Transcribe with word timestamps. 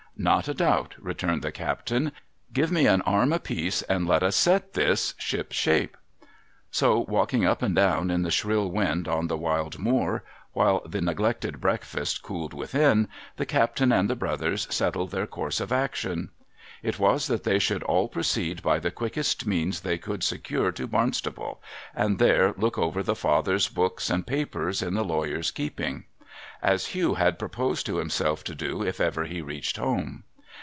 'Not 0.21 0.47
a 0.49 0.53
doubt,' 0.53 0.93
returned 0.99 1.41
the 1.41 1.51
captain.' 1.53 2.11
Give 2.53 2.71
me 2.71 2.85
an 2.85 3.01
arm 3.03 3.33
apiece, 3.33 3.81
and 3.83 4.05
let 4.07 4.21
us 4.21 4.35
set 4.35 4.73
this 4.73 5.15
ship 5.17 5.51
shape.' 5.51 5.97
So 6.69 6.99
walking 6.99 7.43
up 7.43 7.63
and 7.63 7.75
down 7.75 8.11
in 8.11 8.21
the 8.21 8.29
shrill 8.29 8.69
wind 8.69 9.07
on 9.07 9.29
the 9.29 9.37
wild 9.37 9.79
moor, 9.79 10.23
while 10.53 10.83
the 10.85 11.01
neglected 11.01 11.59
breakfast 11.59 12.21
cooled 12.21 12.53
within, 12.53 13.07
the 13.37 13.47
captain 13.47 13.91
and 13.91 14.07
the 14.07 14.15
brothers 14.15 14.67
settled 14.69 15.09
their 15.09 15.25
course 15.25 15.59
of 15.59 15.71
action. 15.71 16.29
It 16.83 16.99
was 16.99 17.25
that 17.25 17.43
they 17.43 17.57
should 17.57 17.81
all 17.81 18.07
proceed 18.07 18.61
by 18.61 18.77
the 18.77 18.91
quickest 18.91 19.47
means 19.47 19.81
they 19.81 19.97
could 19.97 20.23
secure 20.23 20.71
to 20.73 20.87
Barnstaple, 20.87 21.63
and 21.95 22.19
there 22.19 22.53
look 22.57 22.77
over 22.77 23.01
the 23.01 23.15
father's 23.15 23.69
books 23.69 24.11
and 24.11 24.27
papers 24.27 24.83
in 24.83 24.93
the 24.93 25.05
lawyer's 25.05 25.49
keeping; 25.49 26.03
as 26.63 26.87
Hugh 26.87 27.15
had 27.15 27.39
proposed 27.39 27.87
to 27.87 27.97
himself 27.97 28.43
to 28.43 28.53
do 28.53 28.83
if 28.83 29.01
ever 29.01 29.23
he 29.25 29.41
reached 29.41 29.77
home. 29.77 30.23